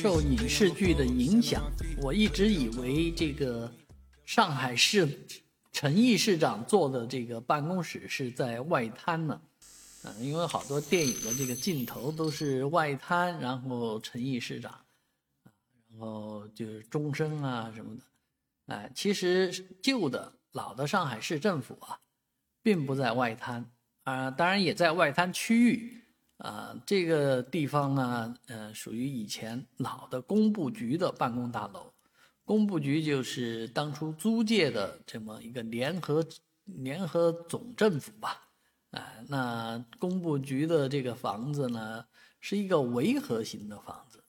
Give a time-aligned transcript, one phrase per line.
[0.00, 1.60] 受影视剧的影响，
[2.00, 3.68] 我一直以为这个
[4.24, 5.26] 上海市
[5.72, 9.40] 陈毅市长坐的这个办公室是在外滩呢，
[10.04, 14.72] 啊，因为好多电影的这个镜头都是外滩，然后陈毅市长，
[15.90, 18.02] 然后就是钟声啊什么的，
[18.66, 21.98] 哎，其实旧的老的上海市政府啊，
[22.62, 23.68] 并不在外滩
[24.04, 25.97] 啊，当然也在外滩区域。
[26.38, 31.92] 啊，这个地方呢，呃，属于以前老的工部局的办公大楼。
[32.44, 36.24] 工部局就是当初租界的这么一个联合
[36.64, 38.48] 联合总政府吧。
[38.92, 42.04] 啊，那工部局的这个房子呢，
[42.40, 44.22] 是一个围合型的房子。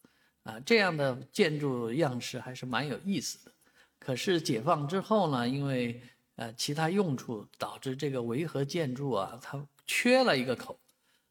[0.44, 3.52] 啊，这样的建筑样式还是蛮有意思的。
[4.00, 6.02] 可是解放之后呢，因为
[6.36, 10.78] 呃其他用处导致这个围合建筑啊，它缺了一个口。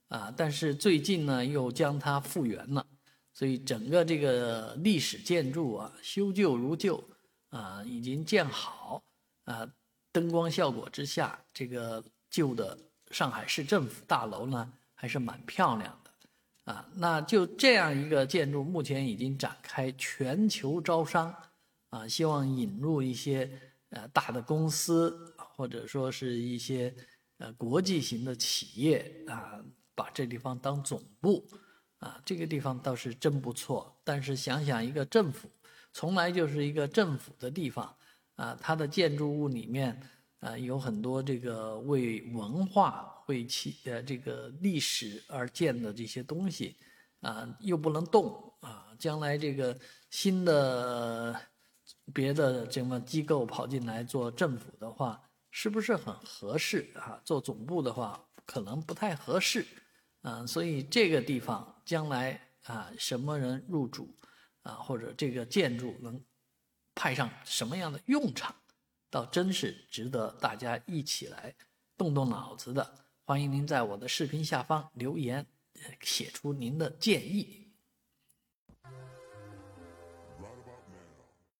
[0.08, 2.86] 啊，但是最近呢，又将它复原了，
[3.34, 7.02] 所以整个这个历史建筑啊，修旧如旧，
[7.50, 9.04] 啊，已经建好，
[9.44, 9.70] 啊，
[10.10, 12.78] 灯光效果之下，这个旧的
[13.10, 21.34] 上海市政府大楼呢，还是蛮漂亮的，啊，那就这样一个建筑，目前已经展开全球招商，
[21.90, 23.50] 啊，希望引入一些
[23.90, 26.94] 呃大的公司，或者说是一些
[27.36, 29.62] 呃国际型的企业啊。
[29.98, 31.44] 把这地方当总部，
[31.98, 34.00] 啊，这个地方倒是真不错。
[34.04, 35.50] 但是想想一个政府，
[35.92, 37.92] 从来就是一个政府的地方，
[38.36, 40.00] 啊，它的建筑物里面，
[40.38, 46.76] 啊，有很多这个为文化、为其呃这个历史而建的这些东西，
[47.22, 49.76] 啊，又不能动，啊，将来这个
[50.10, 51.34] 新的
[52.14, 57.20] 别的什么机构跑进来做政府的话，是不是很合适啊？
[57.24, 59.66] 做总部的话，可能不太合适。
[60.22, 64.14] 嗯，所以这个地方将来啊，什么人入主
[64.62, 66.22] 啊，或者这个建筑能
[66.94, 68.54] 派上什么样的用场，
[69.08, 71.54] 倒真是值得大家一起来
[71.96, 73.06] 动动脑子的。
[73.24, 75.46] 欢迎您在我的视频下方留言，
[76.00, 77.67] 写出您的建议。